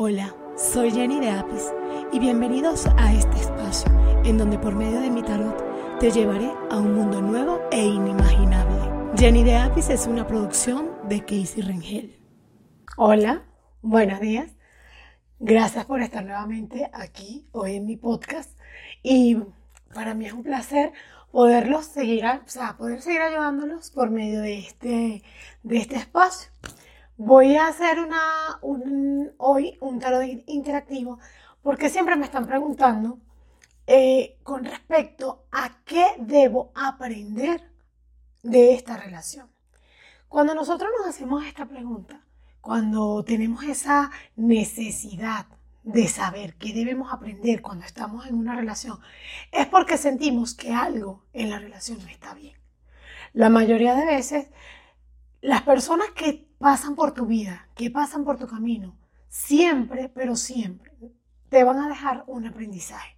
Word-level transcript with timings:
Hola, 0.00 0.32
soy 0.56 0.92
Jenny 0.92 1.18
de 1.18 1.28
Apis 1.28 1.72
y 2.12 2.20
bienvenidos 2.20 2.86
a 2.98 3.12
este 3.12 3.36
espacio 3.36 3.90
en 4.24 4.38
donde 4.38 4.56
por 4.56 4.76
medio 4.76 5.00
de 5.00 5.10
mi 5.10 5.24
tarot 5.24 5.98
te 5.98 6.12
llevaré 6.12 6.52
a 6.70 6.76
un 6.76 6.94
mundo 6.94 7.20
nuevo 7.20 7.60
e 7.72 7.84
inimaginable. 7.84 8.78
Jenny 9.18 9.42
de 9.42 9.56
Apis 9.56 9.90
es 9.90 10.06
una 10.06 10.24
producción 10.24 10.92
de 11.08 11.22
Casey 11.22 11.62
Rengel. 11.62 12.16
Hola, 12.96 13.42
buenos 13.82 14.20
días. 14.20 14.52
Gracias 15.40 15.84
por 15.86 16.00
estar 16.00 16.24
nuevamente 16.24 16.88
aquí 16.92 17.48
hoy 17.50 17.74
en 17.74 17.86
mi 17.86 17.96
podcast 17.96 18.56
y 19.02 19.38
para 19.92 20.14
mí 20.14 20.26
es 20.26 20.32
un 20.32 20.44
placer 20.44 20.92
poderlos 21.32 21.86
seguir, 21.86 22.24
o 22.24 22.40
sea, 22.46 22.76
poder 22.76 23.02
seguir 23.02 23.22
ayudándolos 23.22 23.90
por 23.90 24.10
medio 24.10 24.42
de 24.42 24.60
este, 24.60 25.24
de 25.64 25.76
este 25.76 25.96
espacio. 25.96 26.52
Voy 27.20 27.56
a 27.56 27.66
hacer 27.66 27.98
una, 27.98 28.60
un, 28.62 29.32
hoy 29.38 29.76
un 29.80 29.98
tarot 29.98 30.22
interactivo 30.46 31.18
porque 31.62 31.90
siempre 31.90 32.14
me 32.14 32.26
están 32.26 32.46
preguntando 32.46 33.18
eh, 33.88 34.38
con 34.44 34.64
respecto 34.64 35.44
a 35.50 35.82
qué 35.84 36.06
debo 36.20 36.70
aprender 36.76 37.72
de 38.44 38.72
esta 38.72 38.96
relación. 38.96 39.50
Cuando 40.28 40.54
nosotros 40.54 40.90
nos 40.96 41.08
hacemos 41.08 41.44
esta 41.44 41.66
pregunta, 41.66 42.24
cuando 42.60 43.24
tenemos 43.24 43.64
esa 43.64 44.12
necesidad 44.36 45.46
de 45.82 46.06
saber 46.06 46.54
qué 46.54 46.72
debemos 46.72 47.12
aprender 47.12 47.62
cuando 47.62 47.84
estamos 47.84 48.28
en 48.28 48.36
una 48.36 48.54
relación, 48.54 49.00
es 49.50 49.66
porque 49.66 49.98
sentimos 49.98 50.54
que 50.54 50.72
algo 50.72 51.24
en 51.32 51.50
la 51.50 51.58
relación 51.58 51.98
no 52.00 52.06
está 52.06 52.32
bien. 52.34 52.56
La 53.32 53.48
mayoría 53.48 53.96
de 53.96 54.06
veces, 54.06 54.50
las 55.40 55.62
personas 55.62 56.10
que 56.10 56.47
pasan 56.58 56.94
por 56.94 57.12
tu 57.12 57.26
vida, 57.26 57.68
que 57.74 57.90
pasan 57.90 58.24
por 58.24 58.38
tu 58.38 58.46
camino, 58.46 58.96
siempre, 59.28 60.08
pero 60.08 60.36
siempre, 60.36 60.92
te 61.48 61.64
van 61.64 61.78
a 61.78 61.88
dejar 61.88 62.24
un 62.26 62.46
aprendizaje. 62.46 63.16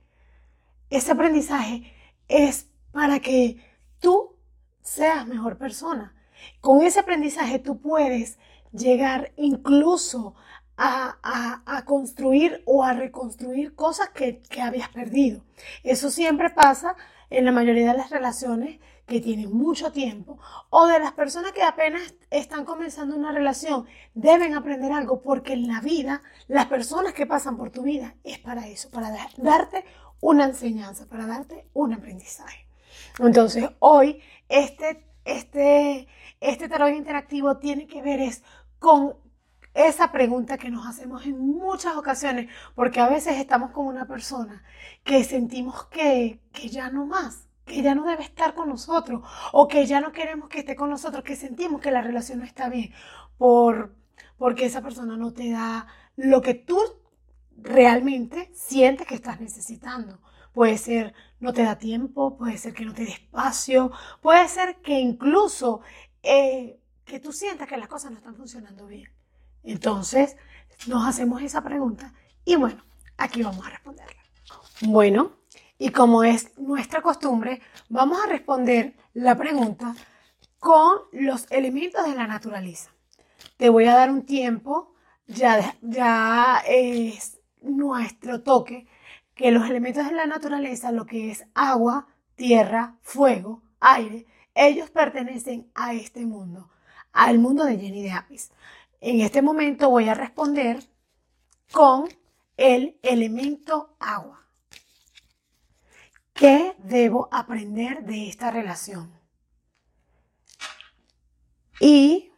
Ese 0.91 1.13
aprendizaje 1.13 1.93
es 2.29 2.69
para 2.93 3.21
que 3.21 3.65
tú 3.99 4.37
seas 4.83 5.27
mejor 5.27 5.57
persona. 5.57 6.15
Con 6.61 6.83
ese 6.83 7.01
aprendizaje 7.01 7.59
tú 7.59 7.81
puedes 7.81 8.39
llegar 8.73 9.33
incluso 9.37 10.35
a, 10.77 11.85
construir 11.85 12.63
o 12.65 12.85
a 12.85 12.95
reconstruir 12.95 13.75
cosas 13.75 14.09
que, 14.11 14.41
que 14.41 14.63
habías 14.63 14.89
perdido. 14.89 15.45
Eso 15.83 16.11
siempre 16.11 16.49
pasa 16.51 16.97
en 17.29 17.45
la 17.45 17.53
mayoría 17.53 17.93
de 17.93 17.99
las 17.99 18.11
relaciones 18.11 18.81
que 19.11 19.21
tienen 19.21 19.53
mucho 19.53 19.91
tiempo 19.91 20.39
o 20.71 20.87
de 20.87 21.01
las 21.01 21.13
personas 21.13 21.51
que 21.51 21.65
apenas 21.65 22.15
están 22.31 22.65
comenzando 22.65 23.17
una 23.17 23.33
relación 23.33 23.87
deben 24.15 24.55
aprender 24.55 24.93
algo 24.93 25.21
porque 25.21 25.53
en 25.53 25.67
la 25.67 25.81
vida 25.81 26.23
las 26.47 26.67
personas 26.67 27.13
que 27.13 27.27
pasan 27.27 27.57
por 27.57 27.71
tu 27.71 27.83
vida 27.83 28.15
es 28.23 28.39
para 28.39 28.69
eso, 28.69 28.89
para 28.91 29.11
darte 29.37 29.85
una 30.21 30.45
enseñanza, 30.45 31.09
para 31.09 31.27
darte 31.27 31.69
un 31.73 31.93
aprendizaje. 31.93 32.67
Entonces 33.19 33.69
hoy 33.81 34.23
este, 34.49 35.05
este, 35.25 36.07
este 36.39 36.69
tarot 36.69 36.95
interactivo 36.95 37.59
tiene 37.59 37.89
que 37.89 38.03
ver 38.03 38.21
es 38.21 38.45
con 38.79 39.17
esa 39.75 40.13
pregunta 40.13 40.57
que 40.57 40.71
nos 40.71 40.87
hacemos 40.87 41.27
en 41.27 41.39
muchas 41.39 41.97
ocasiones, 41.97 42.49
porque 42.77 43.01
a 43.01 43.09
veces 43.09 43.39
estamos 43.39 43.73
con 43.73 43.87
una 43.87 44.07
persona 44.07 44.63
que 45.03 45.25
sentimos 45.25 45.87
que, 45.87 46.41
que 46.53 46.69
ya 46.69 46.91
no 46.91 47.07
más, 47.07 47.50
que 47.71 47.83
ya 47.83 47.95
no 47.95 48.05
debe 48.05 48.25
estar 48.25 48.55
con 48.55 48.69
nosotros 48.69 49.23
o 49.53 49.69
que 49.69 49.87
ya 49.87 50.01
no 50.01 50.11
queremos 50.11 50.49
que 50.49 50.59
esté 50.59 50.75
con 50.75 50.91
nosotros, 50.91 51.23
que 51.23 51.37
sentimos 51.37 51.81
que 51.81 51.93
la 51.93 52.03
relación 52.03 52.41
no 52.41 52.45
está 52.45 52.69
bien 52.69 52.93
por, 53.39 53.95
porque 54.39 54.67
esa 54.67 54.83
persona 54.83 55.17
no 55.17 55.33
te 55.33 55.53
da 55.53 55.87
lo 56.17 56.43
que 56.43 56.55
tú 56.55 56.79
realmente 57.57 58.51
sientes 58.55 59.07
que 59.07 59.15
estás 59.15 59.41
necesitando. 59.41 60.19
Puede 60.53 60.79
ser 60.79 61.15
no 61.39 61.53
te 61.53 61.63
da 61.63 61.79
tiempo, 61.79 62.37
puede 62.37 62.59
ser 62.59 62.75
que 62.75 62.85
no 62.85 62.93
te 62.93 63.05
dé 63.05 63.13
espacio, 63.13 63.93
puede 64.21 64.49
ser 64.49 64.81
que 64.83 64.99
incluso 64.99 65.81
eh, 66.25 66.81
que 67.05 67.21
tú 67.21 67.33
sientas 67.33 67.69
que 67.69 67.77
las 67.77 67.89
cosas 67.89 68.11
no 68.11 68.19
están 68.19 68.35
funcionando 68.35 68.87
bien. 68.89 69.11
Entonces, 69.63 70.37
nos 70.89 71.07
hacemos 71.07 71.41
esa 71.41 71.63
pregunta 71.63 72.13
y 72.45 72.57
bueno, 72.57 72.83
aquí 73.17 73.45
vamos 73.45 73.65
a 73.65 73.71
responderla. 73.71 74.21
Bueno, 74.83 75.40
y 75.81 75.89
como 75.93 76.25
es 76.25 76.59
nuestra 76.59 77.01
costumbre, 77.01 77.63
vamos 77.89 78.23
a 78.23 78.29
responder 78.29 78.95
la 79.15 79.35
pregunta 79.35 79.97
con 80.59 80.99
los 81.11 81.51
elementos 81.51 82.05
de 82.05 82.15
la 82.15 82.27
naturaleza. 82.27 82.91
Te 83.57 83.71
voy 83.71 83.87
a 83.87 83.95
dar 83.95 84.11
un 84.11 84.27
tiempo, 84.27 84.93
ya, 85.27 85.75
ya 85.81 86.63
es 86.69 87.41
nuestro 87.63 88.43
toque, 88.43 88.87
que 89.35 89.53
los 89.53 89.71
elementos 89.71 90.05
de 90.05 90.13
la 90.13 90.27
naturaleza, 90.27 90.93
lo 90.93 91.07
que 91.07 91.31
es 91.31 91.47
agua, 91.55 92.09
tierra, 92.35 92.99
fuego, 93.01 93.63
aire, 93.81 94.27
ellos 94.55 94.91
pertenecen 94.91 95.71
a 95.75 95.95
este 95.95 96.27
mundo, 96.27 96.69
al 97.15 97.39
mundo 97.39 97.65
de 97.65 97.79
Jenny 97.79 98.03
de 98.03 98.13
Apis. 98.13 98.53
En 99.01 99.23
este 99.23 99.41
momento 99.41 99.89
voy 99.89 100.11
a 100.11 100.15
responder 100.15 100.85
con 101.73 102.07
el 102.59 102.99
elemento 103.03 103.97
agua. 103.99 104.40
¿Qué 106.41 106.75
debo 106.79 107.29
aprender 107.31 108.03
de 108.03 108.27
esta 108.27 108.51
relación? 108.51 109.13
Y 111.79 112.33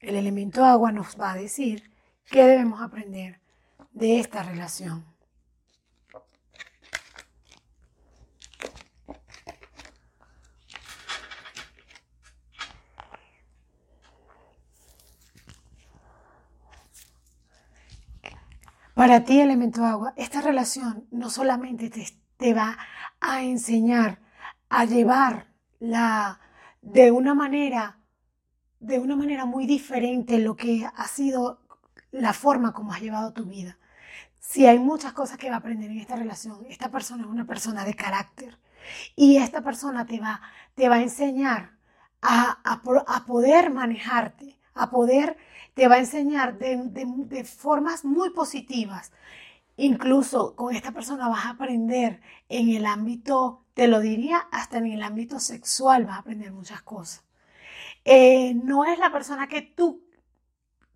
el 0.00 0.16
elemento 0.16 0.64
agua 0.64 0.90
nos 0.90 1.16
va 1.20 1.30
a 1.30 1.36
decir 1.36 1.88
qué 2.28 2.42
debemos 2.42 2.82
aprender 2.82 3.40
de 3.92 4.18
esta 4.18 4.42
relación. 4.42 5.06
Para 18.94 19.24
ti, 19.24 19.38
elemento 19.40 19.84
agua, 19.84 20.12
esta 20.16 20.40
relación 20.40 21.06
no 21.12 21.30
solamente 21.30 21.88
te, 21.88 22.04
te 22.38 22.54
va 22.54 22.78
a 23.20 23.42
enseñar 23.42 24.20
a 24.70 24.84
llevar 24.84 25.48
la, 25.80 26.40
de 26.80 27.10
una 27.10 27.34
manera, 27.34 27.98
de 28.80 28.98
una 28.98 29.16
manera 29.16 29.44
muy 29.44 29.66
diferente 29.66 30.38
lo 30.38 30.56
que 30.56 30.88
ha 30.94 31.08
sido 31.08 31.60
la 32.12 32.32
forma 32.32 32.72
como 32.72 32.92
has 32.92 33.02
llevado 33.02 33.32
tu 33.32 33.44
vida. 33.44 33.76
Si 34.38 34.66
hay 34.66 34.78
muchas 34.78 35.12
cosas 35.12 35.36
que 35.36 35.50
va 35.50 35.56
a 35.56 35.58
aprender 35.58 35.90
en 35.90 35.98
esta 35.98 36.16
relación, 36.16 36.64
esta 36.68 36.90
persona 36.90 37.24
es 37.24 37.28
una 37.28 37.46
persona 37.46 37.84
de 37.84 37.94
carácter 37.94 38.58
y 39.16 39.36
esta 39.36 39.60
persona 39.62 40.06
te 40.06 40.20
va, 40.20 40.40
te 40.74 40.88
va 40.88 40.96
a 40.96 41.02
enseñar 41.02 41.76
a, 42.22 42.58
a, 42.64 43.26
poder 43.26 43.70
manejarte, 43.70 44.58
a 44.74 44.90
poder, 44.90 45.36
te 45.74 45.88
va 45.88 45.96
a 45.96 45.98
enseñar 45.98 46.58
de, 46.58 46.80
de 46.84 47.44
formas 47.44 48.04
muy 48.04 48.30
positivas 48.30 49.12
Incluso 49.80 50.56
con 50.56 50.74
esta 50.74 50.90
persona 50.90 51.28
vas 51.28 51.46
a 51.46 51.50
aprender 51.50 52.20
en 52.48 52.70
el 52.70 52.84
ámbito, 52.84 53.64
te 53.74 53.86
lo 53.86 54.00
diría, 54.00 54.38
hasta 54.50 54.78
en 54.78 54.86
el 54.88 55.04
ámbito 55.04 55.38
sexual 55.38 56.04
vas 56.04 56.16
a 56.16 56.18
aprender 56.18 56.52
muchas 56.52 56.82
cosas. 56.82 57.24
Eh, 58.04 58.54
no 58.54 58.84
es 58.84 58.98
la 58.98 59.12
persona 59.12 59.46
que 59.46 59.62
tú, 59.62 60.02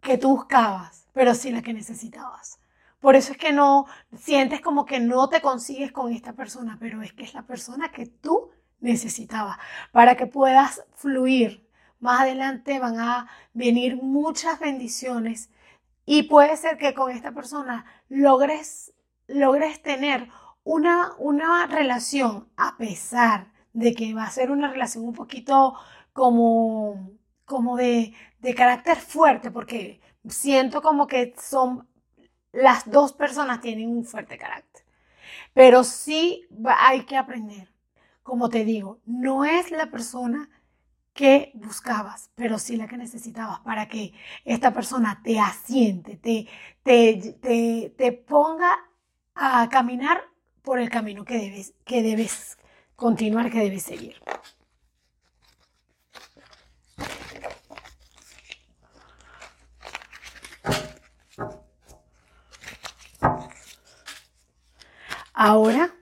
que 0.00 0.18
tú 0.18 0.30
buscabas, 0.30 1.06
pero 1.12 1.32
sí 1.34 1.52
la 1.52 1.62
que 1.62 1.72
necesitabas. 1.72 2.58
Por 2.98 3.14
eso 3.14 3.30
es 3.32 3.38
que 3.38 3.52
no 3.52 3.86
sientes 4.18 4.60
como 4.60 4.84
que 4.84 4.98
no 4.98 5.28
te 5.28 5.40
consigues 5.40 5.92
con 5.92 6.12
esta 6.12 6.32
persona, 6.32 6.76
pero 6.80 7.02
es 7.02 7.12
que 7.12 7.22
es 7.22 7.34
la 7.34 7.46
persona 7.46 7.92
que 7.92 8.06
tú 8.06 8.50
necesitabas 8.80 9.58
para 9.92 10.16
que 10.16 10.26
puedas 10.26 10.82
fluir. 10.96 11.68
Más 12.00 12.22
adelante 12.22 12.80
van 12.80 12.98
a 12.98 13.28
venir 13.54 14.02
muchas 14.02 14.58
bendiciones 14.58 15.50
y 16.04 16.24
puede 16.24 16.56
ser 16.56 16.78
que 16.78 16.94
con 16.94 17.10
esta 17.10 17.32
persona 17.32 17.84
logres, 18.08 18.92
logres 19.28 19.82
tener 19.82 20.28
una, 20.64 21.12
una 21.18 21.66
relación 21.66 22.48
a 22.56 22.76
pesar 22.76 23.52
de 23.72 23.94
que 23.94 24.14
va 24.14 24.24
a 24.24 24.30
ser 24.30 24.50
una 24.50 24.70
relación 24.70 25.04
un 25.04 25.14
poquito 25.14 25.74
como, 26.12 27.10
como 27.44 27.76
de, 27.76 28.14
de 28.40 28.54
carácter 28.54 28.96
fuerte, 28.98 29.50
porque 29.50 30.00
siento 30.28 30.82
como 30.82 31.06
que 31.06 31.34
son 31.40 31.88
las 32.52 32.90
dos 32.90 33.12
personas 33.12 33.60
tienen 33.60 33.88
un 33.88 34.04
fuerte 34.04 34.38
carácter. 34.38 34.84
Pero 35.54 35.84
sí 35.84 36.46
hay 36.78 37.04
que 37.04 37.16
aprender. 37.16 37.68
Como 38.22 38.48
te 38.48 38.64
digo, 38.64 39.00
no 39.04 39.44
es 39.44 39.70
la 39.70 39.90
persona 39.90 40.48
que 41.14 41.52
buscabas, 41.54 42.30
pero 42.34 42.58
sí 42.58 42.76
la 42.76 42.88
que 42.88 42.96
necesitabas 42.96 43.60
para 43.60 43.88
que 43.88 44.12
esta 44.44 44.72
persona 44.72 45.20
te 45.22 45.38
asiente, 45.38 46.16
te, 46.16 46.48
te, 46.82 47.90
te, 47.96 48.12
ponga 48.12 48.78
a 49.34 49.68
caminar 49.68 50.22
por 50.62 50.78
el 50.78 50.88
camino 50.90 51.24
que 51.24 51.38
debes, 51.38 51.74
que 51.84 52.02
debes 52.02 52.58
continuar, 52.96 53.50
que 53.50 53.60
debes 53.60 53.82
seguir. 53.82 54.16
Ahora 65.34 65.92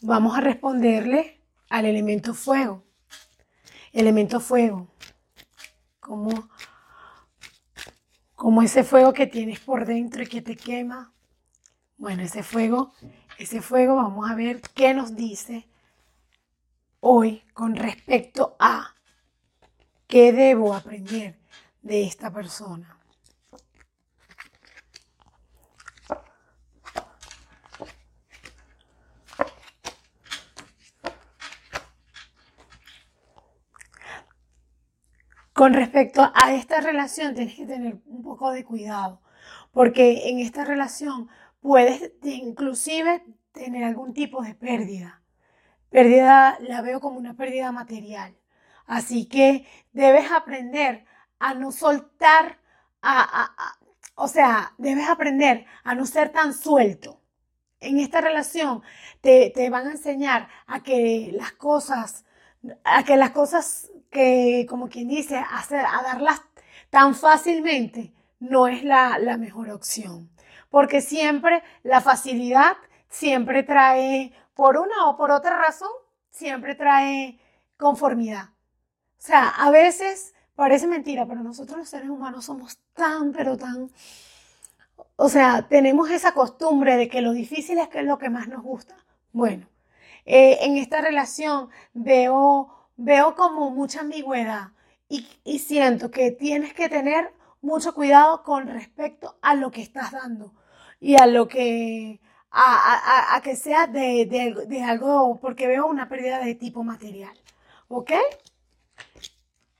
vamos 0.00 0.36
a 0.36 0.40
responderle 0.40 1.40
al 1.70 1.86
elemento 1.86 2.34
fuego. 2.34 2.84
Elemento 3.94 4.40
fuego. 4.40 4.88
Como, 6.00 6.48
como 8.34 8.60
ese 8.60 8.82
fuego 8.82 9.12
que 9.12 9.28
tienes 9.28 9.60
por 9.60 9.86
dentro 9.86 10.24
y 10.24 10.26
que 10.26 10.42
te 10.42 10.56
quema. 10.56 11.12
Bueno, 11.96 12.24
ese 12.24 12.42
fuego, 12.42 12.92
ese 13.38 13.62
fuego, 13.62 13.94
vamos 13.94 14.28
a 14.28 14.34
ver 14.34 14.60
qué 14.74 14.94
nos 14.94 15.14
dice 15.14 15.68
hoy 16.98 17.44
con 17.54 17.76
respecto 17.76 18.56
a 18.58 18.96
qué 20.08 20.32
debo 20.32 20.74
aprender 20.74 21.38
de 21.80 22.02
esta 22.02 22.32
persona. 22.32 22.93
Con 35.54 35.72
respecto 35.72 36.32
a 36.34 36.52
esta 36.52 36.80
relación 36.80 37.36
tienes 37.36 37.54
que 37.54 37.64
tener 37.64 37.98
un 38.06 38.24
poco 38.24 38.50
de 38.50 38.64
cuidado, 38.64 39.22
porque 39.70 40.28
en 40.28 40.40
esta 40.40 40.64
relación 40.64 41.28
puedes 41.60 42.10
inclusive 42.24 43.24
tener 43.52 43.84
algún 43.84 44.12
tipo 44.14 44.42
de 44.42 44.56
pérdida. 44.56 45.22
Pérdida 45.90 46.58
la 46.58 46.82
veo 46.82 46.98
como 46.98 47.18
una 47.18 47.34
pérdida 47.34 47.70
material. 47.70 48.36
Así 48.86 49.26
que 49.26 49.64
debes 49.92 50.32
aprender 50.32 51.04
a 51.38 51.54
no 51.54 51.70
soltar, 51.70 52.58
a, 53.00 53.76
o 54.16 54.26
sea, 54.26 54.74
debes 54.76 55.08
aprender 55.08 55.66
a 55.84 55.94
no 55.94 56.04
ser 56.04 56.30
tan 56.30 56.52
suelto. 56.52 57.20
En 57.78 58.00
esta 58.00 58.20
relación 58.20 58.82
te, 59.20 59.52
te 59.54 59.70
van 59.70 59.86
a 59.86 59.92
enseñar 59.92 60.48
a 60.66 60.82
que 60.82 61.30
las 61.32 61.52
cosas, 61.52 62.24
a 62.82 63.04
que 63.04 63.16
las 63.16 63.30
cosas 63.30 63.92
que, 64.14 64.64
como 64.70 64.88
quien 64.88 65.08
dice, 65.08 65.36
hacer, 65.36 65.84
a 65.84 66.02
darlas 66.02 66.40
tan 66.88 67.14
fácilmente 67.14 68.14
no 68.38 68.68
es 68.68 68.84
la, 68.84 69.18
mejor 69.38 69.70
opción. 69.70 70.30
Porque 70.70 71.02
siempre 71.02 71.62
la 71.82 72.00
facilidad 72.00 72.76
siempre 73.08 73.62
trae, 73.64 74.32
por 74.54 74.78
una 74.78 75.08
o 75.08 75.16
por 75.16 75.30
otra 75.30 75.58
razón, 75.58 75.90
siempre 76.30 76.74
trae 76.74 77.38
conformidad. 77.76 78.50
O 79.18 79.26
sea, 79.26 79.48
a 79.48 79.70
veces 79.70 80.34
parece 80.54 80.86
mentira, 80.86 81.26
pero 81.26 81.42
nosotros 81.42 81.78
los 81.78 81.88
seres 81.88 82.08
humanos 82.08 82.44
somos 82.46 82.78
tan, 82.94 83.32
pero 83.32 83.56
tan... 83.56 83.90
O 85.16 85.28
sea, 85.28 85.66
tenemos 85.68 86.10
esa 86.10 86.32
costumbre 86.32 86.96
de 86.96 87.08
que 87.08 87.20
lo 87.20 87.32
difícil 87.32 87.78
es 87.78 87.88
que 87.88 88.00
es 88.00 88.04
lo 88.04 88.18
que 88.18 88.30
más 88.30 88.48
nos 88.48 88.62
gusta. 88.62 88.96
Bueno, 89.32 89.66
eh, 90.24 90.58
en 90.62 90.76
esta 90.76 91.00
relación 91.00 91.70
veo 91.92 92.83
veo 92.96 93.34
como 93.34 93.70
mucha 93.70 94.00
ambigüedad 94.00 94.68
y, 95.08 95.58
siento 95.58 96.10
que 96.10 96.30
tienes 96.32 96.74
que 96.74 96.88
tener 96.88 97.32
mucho 97.60 97.94
cuidado 97.94 98.42
con 98.42 98.66
respecto 98.66 99.38
a 99.42 99.54
lo 99.54 99.70
que 99.70 99.82
estás 99.82 100.12
dando 100.12 100.52
y 101.00 101.16
a 101.16 101.26
lo 101.26 101.46
que 101.48 102.20
a, 102.50 103.40
que 103.42 103.56
sea 103.56 103.86
de, 103.86 104.26
de, 104.66 104.82
algo, 104.82 105.38
porque 105.40 105.66
veo 105.66 105.86
una 105.86 106.08
pérdida 106.08 106.38
de 106.38 106.54
tipo 106.54 106.84
material. 106.84 107.36
¿Ok? 107.88 108.12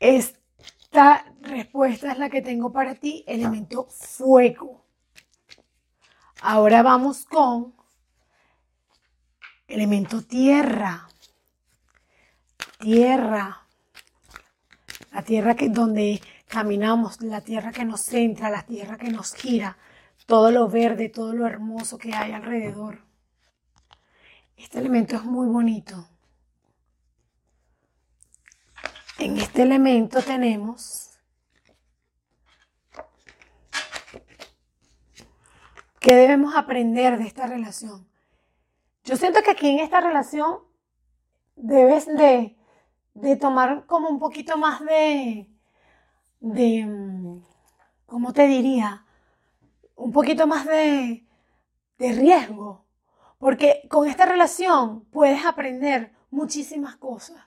Esta 0.00 1.24
respuesta 1.40 2.12
es 2.12 2.18
la 2.18 2.30
que 2.30 2.42
tengo 2.42 2.72
para 2.72 2.94
ti, 2.96 3.24
elemento 3.26 3.86
fuego. 3.86 4.84
Ahora 6.42 6.82
vamos 6.82 7.24
con 7.26 7.74
elemento 9.68 10.22
tierra 10.22 11.08
tierra, 12.84 13.66
la 15.10 15.22
tierra 15.22 15.56
que, 15.56 15.70
donde 15.70 16.20
caminamos, 16.48 17.22
la 17.22 17.40
tierra 17.40 17.72
que 17.72 17.86
nos 17.86 18.02
centra, 18.02 18.50
la 18.50 18.62
tierra 18.62 18.98
que 18.98 19.08
nos 19.08 19.34
gira, 19.34 19.78
todo 20.26 20.50
lo 20.50 20.68
verde, 20.68 21.08
todo 21.08 21.32
lo 21.32 21.46
hermoso 21.46 21.96
que 21.96 22.12
hay 22.14 22.32
alrededor. 22.32 22.98
Este 24.58 24.80
elemento 24.80 25.16
es 25.16 25.24
muy 25.24 25.48
bonito. 25.48 26.06
En 29.18 29.38
este 29.38 29.62
elemento 29.62 30.20
tenemos 30.20 31.10
¿Qué 36.00 36.14
debemos 36.14 36.54
aprender 36.54 37.16
de 37.16 37.26
esta 37.26 37.46
relación? 37.46 38.06
Yo 39.04 39.16
siento 39.16 39.42
que 39.42 39.52
aquí 39.52 39.70
en 39.70 39.78
esta 39.78 40.02
relación 40.02 40.58
debes 41.56 42.04
de 42.04 42.54
de 43.14 43.36
tomar 43.36 43.86
como 43.86 44.08
un 44.08 44.18
poquito 44.18 44.58
más 44.58 44.80
de, 44.84 45.48
de, 46.40 46.86
mm, 46.86 47.42
¿cómo 48.06 48.32
te 48.32 48.46
diría? 48.46 49.06
Un 49.96 50.12
poquito 50.12 50.46
más 50.46 50.66
de, 50.66 51.26
de 51.98 52.12
riesgo. 52.12 52.84
Porque 53.38 53.86
con 53.90 54.08
esta 54.08 54.26
relación 54.26 55.04
puedes 55.06 55.44
aprender 55.46 56.12
muchísimas 56.30 56.96
cosas. 56.96 57.38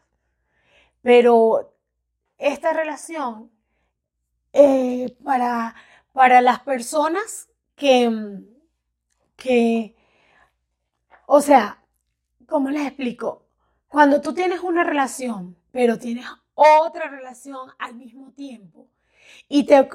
Pero 1.02 1.74
esta 2.38 2.74
relación, 2.74 3.52
eh, 4.54 5.16
para, 5.24 5.76
para 6.14 6.42
las 6.42 6.60
personas 6.62 7.50
que, 7.76 8.10
mm, 8.10 8.46
que, 9.36 9.96
o 11.28 11.42
sea, 11.42 11.84
¿cómo 12.48 12.70
les 12.70 12.88
explico? 12.88 13.47
Cuando 13.88 14.22
tú 14.22 14.34
tienes 14.34 14.62
una 14.62 14.84
relación, 14.84 15.58
pero 15.72 15.98
tienes 15.98 16.26
otra 16.54 17.10
relación 17.10 17.70
al 17.80 17.96
mismo 17.96 18.32
tiempo 18.32 18.88
y, 19.48 19.66
te, 19.66 19.88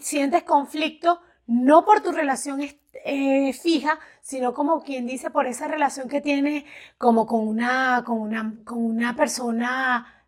sientes 0.00 0.44
conflicto 0.44 1.20
no 1.46 1.84
por 1.84 2.02
tu 2.02 2.12
relación 2.12 2.60
eh, 3.04 3.52
fija, 3.52 3.98
sino 4.20 4.54
como 4.54 4.82
quien 4.82 5.06
dice 5.06 5.30
por 5.30 5.46
esa 5.46 5.66
relación 5.68 6.08
que 6.08 6.20
tienes 6.20 6.64
como 6.98 7.26
con 7.26 7.46
una, 7.46 8.04
con 8.06 8.20
una, 8.20 8.54
con 8.64 8.84
una 8.84 9.16
persona 9.16 10.26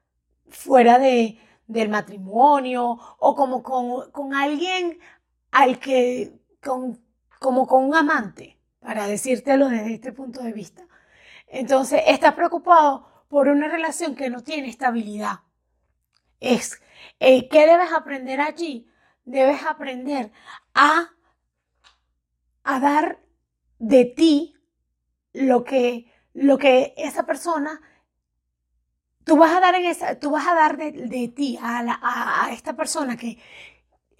fuera 0.48 0.98
de, 0.98 1.38
del 1.66 1.88
matrimonio 1.88 2.98
o 3.18 3.34
como 3.34 3.62
con, 3.62 4.10
con 4.10 4.34
alguien 4.34 4.98
al 5.52 5.78
que, 5.78 6.32
con, 6.62 6.98
como 7.38 7.66
con 7.66 7.84
un 7.84 7.94
amante, 7.94 8.58
para 8.80 9.06
decírtelo 9.06 9.68
desde 9.68 9.94
este 9.94 10.12
punto 10.12 10.42
de 10.42 10.52
vista. 10.52 10.86
Entonces, 11.50 12.02
estás 12.06 12.34
preocupado 12.34 13.24
por 13.28 13.48
una 13.48 13.68
relación 13.68 14.14
que 14.14 14.30
no 14.30 14.42
tiene 14.42 14.68
estabilidad. 14.68 15.40
Es, 16.38 16.80
eh, 17.18 17.48
¿qué 17.48 17.66
debes 17.66 17.92
aprender 17.92 18.40
allí? 18.40 18.88
Debes 19.24 19.62
aprender 19.64 20.30
a, 20.74 21.10
a 22.62 22.80
dar 22.80 23.20
de 23.78 24.04
ti 24.04 24.54
lo 25.32 25.64
que, 25.64 26.12
lo 26.32 26.56
que 26.56 26.94
esa 26.96 27.26
persona 27.26 27.80
tú 29.24 29.36
vas 29.36 29.52
a 29.52 29.60
dar 29.60 29.74
en 29.74 29.86
esa, 29.86 30.18
tú 30.18 30.30
vas 30.30 30.46
a 30.46 30.54
dar 30.54 30.76
de, 30.76 31.28
ti 31.28 31.58
a, 31.60 32.44
a, 32.46 32.52
esta 32.52 32.74
persona 32.74 33.16
que 33.16 33.38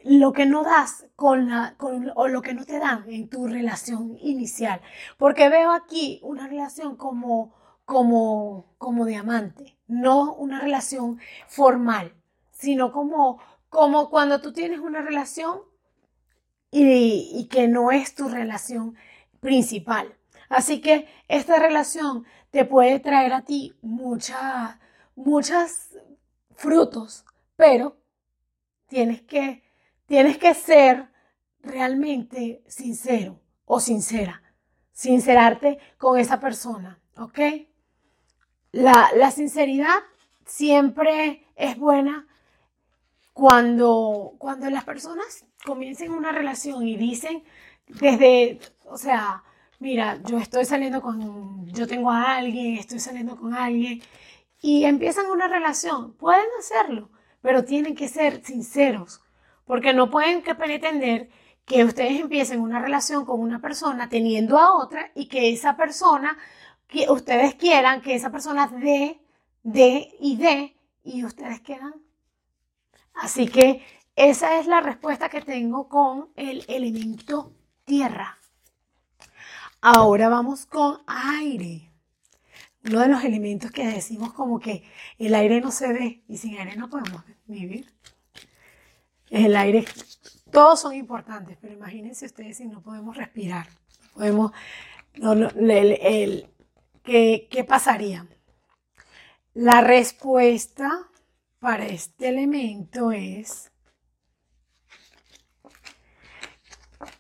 lo 0.04 0.32
que 0.32 0.46
no 0.46 0.64
das 0.64 1.06
con 1.16 1.48
la, 1.48 1.74
con, 1.76 2.12
o 2.14 2.28
lo 2.28 2.42
que 2.42 2.54
no 2.54 2.64
te 2.64 2.78
dan 2.78 3.04
en 3.08 3.28
tu 3.28 3.46
relación 3.46 4.16
inicial. 4.20 4.80
Porque 5.18 5.48
veo 5.48 5.72
aquí 5.72 6.20
una 6.22 6.46
relación 6.46 6.96
como, 6.96 7.54
como, 7.84 8.74
como 8.78 9.04
diamante, 9.06 9.78
no 9.86 10.34
una 10.34 10.60
relación 10.60 11.20
formal, 11.48 12.14
sino 12.52 12.92
como, 12.92 13.40
como 13.68 14.10
cuando 14.10 14.40
tú 14.40 14.52
tienes 14.52 14.80
una 14.80 15.02
relación 15.02 15.60
y, 16.70 17.30
y 17.34 17.48
que 17.48 17.68
no 17.68 17.90
es 17.90 18.14
tu 18.14 18.28
relación 18.28 18.96
principal. 19.40 20.16
Así 20.48 20.80
que 20.80 21.08
esta 21.28 21.58
relación 21.58 22.24
te 22.50 22.64
puede 22.64 23.00
traer 23.00 23.32
a 23.32 23.42
ti 23.42 23.74
muchas, 23.82 24.78
muchas 25.14 25.96
frutos, 26.56 27.24
pero 27.56 27.96
tienes 28.88 29.22
que 29.22 29.62
Tienes 30.10 30.38
que 30.38 30.54
ser 30.54 31.08
realmente 31.62 32.64
sincero 32.66 33.40
o 33.64 33.78
sincera. 33.78 34.42
Sincerarte 34.90 35.78
con 35.98 36.18
esa 36.18 36.40
persona, 36.40 37.00
¿ok? 37.16 37.38
La, 38.72 39.30
sinceridad 39.30 40.00
siempre 40.44 41.46
es 41.54 41.78
buena 41.78 42.26
cuando, 43.32 44.34
cuando 44.38 44.68
las 44.68 44.82
personas 44.82 45.46
comiencen 45.64 46.10
una 46.10 46.32
relación 46.32 46.88
y 46.88 46.96
dicen 46.96 47.44
desde, 47.86 48.58
o 48.86 48.98
sea, 48.98 49.44
mira, 49.78 50.20
yo 50.24 50.38
estoy 50.38 50.64
saliendo 50.64 51.00
con, 51.02 51.68
yo 51.68 51.86
tengo 51.86 52.10
a 52.10 52.34
alguien, 52.34 52.74
estoy 52.74 52.98
saliendo 52.98 53.36
con 53.36 53.54
alguien, 53.54 54.02
y 54.60 54.86
empiezan 54.86 55.26
una 55.26 55.46
relación, 55.46 56.14
pueden 56.14 56.48
hacerlo, 56.58 57.12
pero 57.42 57.64
tienen 57.64 57.94
que 57.94 58.08
ser 58.08 58.44
sinceros 58.44 59.22
porque 59.70 59.92
no 59.92 60.10
pueden 60.10 60.42
pretender 60.42 61.30
que 61.64 61.84
ustedes 61.84 62.18
empiecen 62.20 62.60
una 62.60 62.80
relación 62.80 63.24
con 63.24 63.38
una 63.38 63.60
persona 63.60 64.08
teniendo 64.08 64.58
a 64.58 64.74
otra 64.74 65.12
y 65.14 65.28
que 65.28 65.52
esa 65.52 65.76
persona, 65.76 66.36
que 66.88 67.08
ustedes 67.08 67.54
quieran 67.54 68.00
que 68.02 68.16
esa 68.16 68.32
persona 68.32 68.66
dé, 68.66 69.20
dé 69.62 70.12
y 70.18 70.36
dé 70.36 70.76
y 71.04 71.24
ustedes 71.24 71.60
quedan. 71.60 71.94
Así 73.14 73.46
que 73.46 73.86
esa 74.16 74.58
es 74.58 74.66
la 74.66 74.80
respuesta 74.80 75.28
que 75.28 75.40
tengo 75.40 75.88
con 75.88 76.30
el 76.34 76.64
elemento 76.66 77.52
tierra. 77.84 78.40
Ahora 79.80 80.28
vamos 80.28 80.66
con 80.66 80.98
aire. 81.06 81.92
Uno 82.86 83.02
de 83.02 83.06
los 83.08 83.22
elementos 83.22 83.70
que 83.70 83.86
decimos 83.86 84.32
como 84.32 84.58
que 84.58 84.82
el 85.16 85.32
aire 85.32 85.60
no 85.60 85.70
se 85.70 85.92
ve 85.92 86.24
y 86.26 86.38
sin 86.38 86.58
aire 86.58 86.74
no 86.74 86.90
podemos 86.90 87.22
vivir. 87.46 87.86
El 89.30 89.56
aire, 89.56 89.84
todos 90.50 90.80
son 90.80 90.94
importantes, 90.94 91.56
pero 91.60 91.72
imagínense 91.72 92.26
ustedes 92.26 92.56
si 92.56 92.66
no 92.66 92.82
podemos 92.82 93.16
respirar. 93.16 93.68
Podemos, 94.14 94.52
¿qué, 97.04 97.48
¿Qué 97.50 97.64
pasaría? 97.64 98.26
La 99.54 99.80
respuesta 99.80 101.08
para 101.60 101.86
este 101.86 102.28
elemento 102.28 103.12
es 103.12 103.70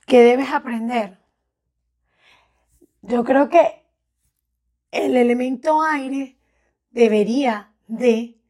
que 0.06 0.20
debes 0.22 0.50
aprender. 0.50 1.18
Yo 3.02 3.22
creo 3.24 3.48
que 3.48 3.84
el 4.90 5.16
elemento 5.16 5.82
aire 5.82 6.36
debería 6.90 7.72
de, 7.86 8.40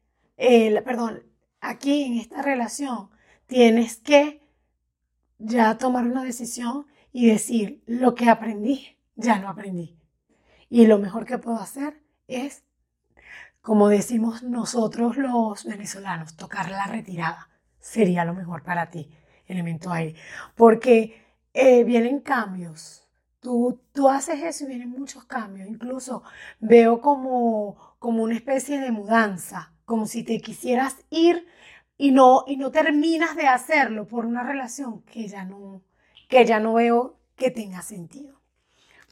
perdón, 0.83 1.23
aquí 1.59 2.03
en 2.03 2.17
esta 2.17 2.41
relación 2.41 3.11
tienes 3.51 3.97
que 3.97 4.41
ya 5.37 5.77
tomar 5.77 6.05
una 6.05 6.23
decisión 6.23 6.87
y 7.11 7.27
decir, 7.27 7.83
lo 7.85 8.15
que 8.15 8.29
aprendí, 8.29 8.97
ya 9.17 9.39
lo 9.39 9.49
aprendí. 9.49 9.99
Y 10.69 10.87
lo 10.87 10.99
mejor 10.99 11.25
que 11.25 11.37
puedo 11.37 11.57
hacer 11.59 12.01
es, 12.29 12.63
como 13.61 13.89
decimos 13.89 14.41
nosotros 14.41 15.17
los 15.17 15.65
venezolanos, 15.65 16.37
tocar 16.37 16.71
la 16.71 16.87
retirada. 16.87 17.49
Sería 17.77 18.23
lo 18.23 18.33
mejor 18.33 18.63
para 18.63 18.89
ti, 18.89 19.11
elemento 19.47 19.91
aire. 19.91 20.15
Porque 20.55 21.21
eh, 21.53 21.83
vienen 21.83 22.21
cambios. 22.21 23.05
Tú, 23.41 23.81
tú 23.91 24.07
haces 24.07 24.41
eso 24.43 24.63
y 24.63 24.67
vienen 24.67 24.91
muchos 24.91 25.25
cambios. 25.25 25.67
Incluso 25.67 26.23
veo 26.61 27.01
como, 27.01 27.97
como 27.99 28.23
una 28.23 28.35
especie 28.35 28.79
de 28.79 28.91
mudanza, 28.91 29.73
como 29.83 30.05
si 30.05 30.23
te 30.23 30.39
quisieras 30.39 30.95
ir 31.09 31.45
y 32.01 32.09
no, 32.09 32.45
y 32.47 32.57
no 32.57 32.71
terminas 32.71 33.35
de 33.35 33.45
hacerlo 33.45 34.07
por 34.07 34.25
una 34.25 34.41
relación 34.41 35.03
que 35.03 35.27
ya 35.27 35.45
no, 35.45 35.83
que 36.27 36.43
ya 36.45 36.59
no 36.59 36.73
veo 36.73 37.19
que 37.35 37.51
tenga 37.51 37.83
sentido. 37.83 38.41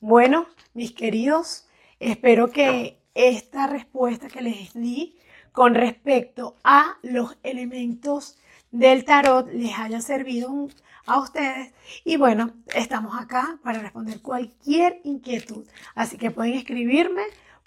Bueno, 0.01 0.47
mis 0.73 0.93
queridos, 0.93 1.67
espero 1.99 2.49
que 2.49 2.99
esta 3.13 3.67
respuesta 3.67 4.27
que 4.27 4.41
les 4.41 4.73
di 4.73 5.19
con 5.51 5.75
respecto 5.75 6.55
a 6.63 6.97
los 7.03 7.37
elementos 7.43 8.39
del 8.71 9.05
tarot 9.05 9.47
les 9.53 9.77
haya 9.77 10.01
servido 10.01 10.67
a 11.05 11.19
ustedes. 11.19 11.71
Y 12.05 12.17
bueno, 12.17 12.53
estamos 12.73 13.15
acá 13.21 13.59
para 13.63 13.83
responder 13.83 14.19
cualquier 14.23 14.99
inquietud. 15.03 15.67
Así 15.93 16.17
que 16.17 16.31
pueden 16.31 16.55
escribirme 16.55 17.21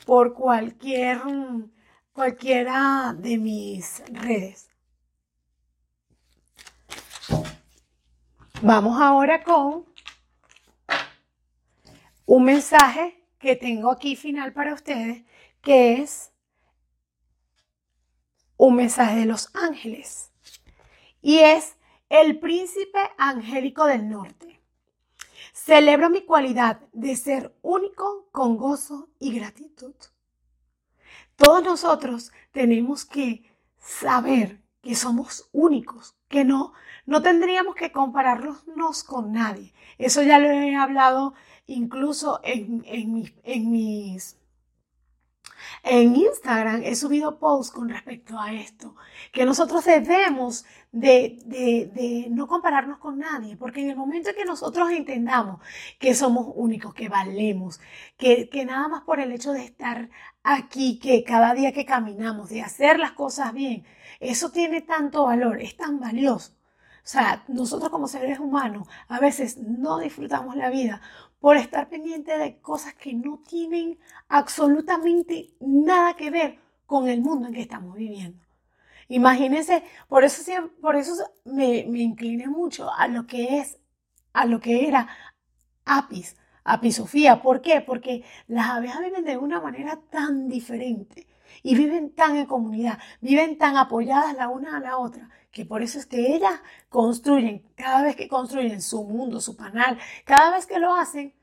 por 0.04 0.34
cualquier, 0.34 1.20
cualquiera 2.12 3.14
de 3.16 3.38
mis 3.38 4.02
redes. 4.08 4.71
Vamos 8.64 9.02
ahora 9.02 9.42
con 9.42 9.86
un 12.26 12.44
mensaje 12.44 13.26
que 13.40 13.56
tengo 13.56 13.90
aquí 13.90 14.14
final 14.14 14.52
para 14.52 14.72
ustedes, 14.72 15.24
que 15.60 15.94
es 15.94 16.30
un 18.56 18.76
mensaje 18.76 19.16
de 19.16 19.26
los 19.26 19.52
ángeles. 19.56 20.30
Y 21.20 21.38
es 21.38 21.76
el 22.08 22.38
príncipe 22.38 23.00
angélico 23.18 23.84
del 23.86 24.08
norte. 24.08 24.60
Celebro 25.52 26.08
mi 26.08 26.24
cualidad 26.24 26.82
de 26.92 27.16
ser 27.16 27.52
único 27.62 28.28
con 28.30 28.56
gozo 28.56 29.08
y 29.18 29.34
gratitud. 29.34 29.96
Todos 31.34 31.64
nosotros 31.64 32.30
tenemos 32.52 33.04
que 33.04 33.52
saber 33.80 34.61
que 34.82 34.94
somos 34.96 35.48
únicos, 35.52 36.16
que 36.28 36.44
no, 36.44 36.72
no 37.06 37.22
tendríamos 37.22 37.74
que 37.74 37.92
compararnos 37.92 39.04
con 39.04 39.32
nadie. 39.32 39.72
Eso 39.98 40.22
ya 40.22 40.38
lo 40.38 40.50
he 40.50 40.74
hablado 40.76 41.34
incluso 41.66 42.40
en, 42.42 42.82
en, 42.86 43.14
mis 43.14 43.32
en 43.44 44.32
Instagram 45.84 46.82
he 46.84 46.94
subido 46.94 47.38
posts 47.38 47.72
con 47.72 47.88
respecto 47.88 48.38
a 48.38 48.52
esto, 48.52 48.94
que 49.32 49.44
nosotros 49.44 49.84
debemos 49.84 50.64
de, 50.92 51.38
de, 51.46 52.28
no 52.30 52.46
compararnos 52.46 52.98
con 52.98 53.18
nadie, 53.18 53.56
porque 53.56 53.80
en 53.82 53.90
el 53.90 53.96
momento 53.96 54.30
en 54.30 54.36
que 54.36 54.44
nosotros 54.44 54.90
entendamos 54.90 55.60
que 55.98 56.14
somos 56.14 56.52
únicos, 56.54 56.94
que 56.94 57.08
valemos, 57.08 57.80
que, 58.16 58.48
que 58.48 58.64
nada 58.64 58.88
más 58.88 59.02
por 59.02 59.20
el 59.20 59.32
hecho 59.32 59.52
de 59.52 59.64
estar 59.64 60.10
aquí, 60.42 60.98
que 60.98 61.24
cada 61.24 61.54
día 61.54 61.72
que 61.72 61.86
caminamos, 61.86 62.50
de 62.50 62.62
hacer 62.62 62.98
las 62.98 63.12
cosas 63.12 63.52
bien, 63.52 63.84
eso 64.20 64.50
tiene 64.50 64.82
tanto 64.82 65.24
valor, 65.24 65.60
es 65.60 65.76
tan 65.76 65.98
valioso. 66.00 66.52
O 67.04 67.08
sea, 67.08 67.44
nosotros 67.48 67.90
como 67.90 68.06
seres 68.06 68.38
humanos 68.38 68.86
a 69.08 69.18
veces 69.18 69.58
no 69.58 69.98
disfrutamos 69.98 70.54
la 70.54 70.70
vida 70.70 71.00
por 71.42 71.56
estar 71.56 71.88
pendiente 71.88 72.38
de 72.38 72.60
cosas 72.60 72.94
que 72.94 73.12
no 73.12 73.42
tienen 73.44 73.98
absolutamente 74.28 75.50
nada 75.58 76.14
que 76.14 76.30
ver 76.30 76.60
con 76.86 77.08
el 77.08 77.20
mundo 77.20 77.48
en 77.48 77.54
que 77.54 77.62
estamos 77.62 77.96
viviendo. 77.96 78.46
Imagínense, 79.08 79.82
por 80.08 80.22
eso, 80.22 80.40
por 80.80 80.94
eso 80.94 81.14
me, 81.44 81.84
me 81.88 81.98
incliné 81.98 82.46
mucho 82.46 82.94
a 82.94 83.08
lo 83.08 83.26
que 83.26 83.58
es, 83.58 83.80
a 84.32 84.46
lo 84.46 84.60
que 84.60 84.86
era 84.86 85.08
Apis, 85.84 86.36
Apisofía. 86.62 87.42
¿Por 87.42 87.60
qué? 87.60 87.80
Porque 87.80 88.22
las 88.46 88.70
abejas 88.70 89.00
viven 89.02 89.24
de 89.24 89.36
una 89.36 89.60
manera 89.60 89.98
tan 90.10 90.48
diferente 90.48 91.26
y 91.62 91.74
viven 91.74 92.14
tan 92.14 92.36
en 92.36 92.46
comunidad, 92.46 92.98
viven 93.20 93.58
tan 93.58 93.76
apoyadas 93.76 94.34
la 94.36 94.48
una 94.48 94.76
a 94.76 94.80
la 94.80 94.98
otra, 94.98 95.30
que 95.50 95.64
por 95.64 95.82
eso 95.82 95.98
es 95.98 96.06
que 96.06 96.34
ellas 96.34 96.60
construyen, 96.88 97.62
cada 97.74 98.02
vez 98.02 98.16
que 98.16 98.28
construyen 98.28 98.80
su 98.82 99.04
mundo, 99.04 99.40
su 99.40 99.56
panal, 99.56 99.98
cada 100.24 100.50
vez 100.50 100.66
que 100.66 100.78
lo 100.78 100.94
hacen, 100.94 101.34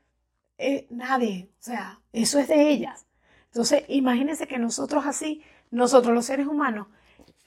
eh, 0.58 0.86
nadie, 0.90 1.50
o 1.58 1.62
sea, 1.62 2.00
eso 2.12 2.38
es 2.38 2.48
de 2.48 2.70
ellas. 2.70 3.06
Entonces, 3.46 3.84
imagínense 3.88 4.46
que 4.46 4.58
nosotros 4.58 5.06
así, 5.06 5.42
nosotros 5.70 6.14
los 6.14 6.26
seres 6.26 6.46
humanos, 6.46 6.88